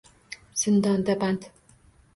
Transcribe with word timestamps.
Zindonda 0.61 1.15
band 1.27 1.41